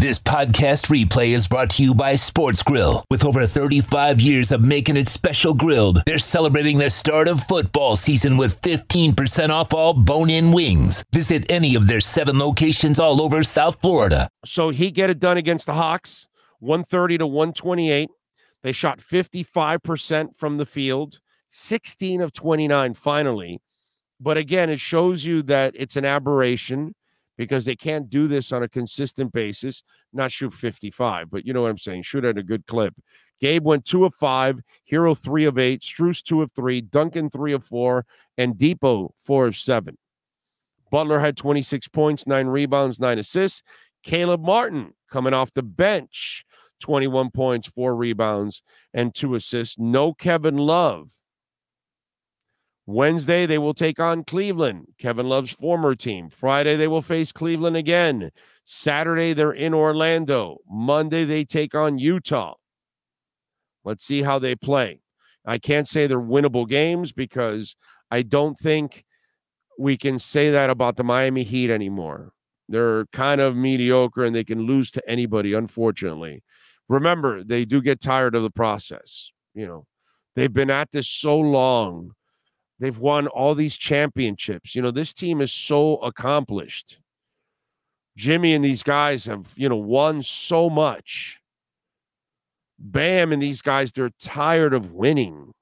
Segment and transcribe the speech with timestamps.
[0.00, 3.04] This podcast replay is brought to you by Sports Grill.
[3.10, 7.96] With over 35 years of making it special grilled, they're celebrating the start of football
[7.96, 11.04] season with 15% off all bone in wings.
[11.12, 14.30] Visit any of their seven locations all over South Florida.
[14.46, 16.26] So he get it done against the Hawks,
[16.60, 18.08] 130 to 128.
[18.62, 23.60] They shot 55% from the field, 16 of 29 finally.
[24.18, 26.94] But again, it shows you that it's an aberration
[27.40, 29.82] because they can't do this on a consistent basis.
[30.12, 32.02] Not shoot 55, but you know what I'm saying.
[32.02, 32.94] Shoot at a good clip.
[33.40, 34.60] Gabe went two of five,
[34.92, 38.04] Herro three of eight, Strus two of three, Duncan three of four,
[38.36, 39.96] and Dipo four of seven.
[40.90, 43.62] Butler had 26 points, nine rebounds, nine assists.
[44.02, 46.44] Caleb Martin coming off the bench,
[46.82, 48.62] 21 points, four rebounds,
[48.92, 49.78] and two assists.
[49.78, 51.10] No Kevin Love.
[52.90, 56.28] Wednesday, they will take on Cleveland, Kevin Love's former team.
[56.28, 58.30] Friday, they will face Cleveland again.
[58.64, 60.58] Saturday, they're in Orlando.
[60.68, 62.54] Monday, they take on Utah.
[63.84, 65.02] Let's see how they play.
[65.46, 67.76] I can't say they're winnable games because
[68.10, 69.04] I don't think
[69.78, 72.32] we can say that about the Miami Heat anymore.
[72.68, 76.42] They're kind of mediocre and they can lose to anybody, unfortunately.
[76.88, 79.30] Remember, they do get tired of the process.
[79.54, 79.86] You know,
[80.34, 82.14] they've been at this so long
[82.80, 84.74] They've won all these championships.
[84.74, 86.98] You know, this team is so accomplished.
[88.16, 91.38] Jimmy and these guys have, you know, won so much.
[92.78, 95.52] Bam and these guys, they're tired of winning.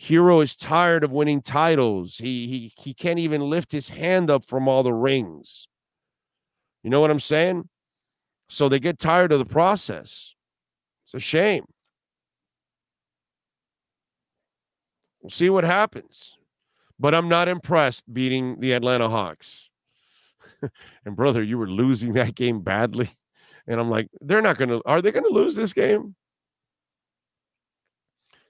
[0.00, 2.18] Herro is tired of winning titles.
[2.18, 5.66] He he he can't even lift his hand up from all the rings.
[6.84, 7.68] You know what I'm saying?
[8.48, 10.34] So they get tired of the process.
[11.04, 11.64] It's a shame.
[15.26, 16.38] We'll see what happens.
[17.00, 19.68] But I'm not impressed beating the Atlanta Hawks.
[21.04, 23.10] and brother, you were losing that game badly.
[23.66, 26.14] And I'm like, they're not going to, are they going to lose this game?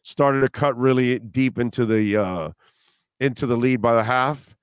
[0.02, 2.50] Started to cut really deep into the, uh,
[3.20, 4.54] into the lead by the half.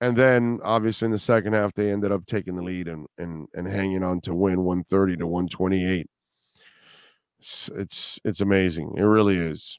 [0.00, 3.48] And then obviously in the second half, they ended up taking the lead and, and,
[3.52, 6.06] and hanging on to win 130 to 128.
[7.38, 8.94] It's, it's, it's amazing.
[8.96, 9.78] It really is.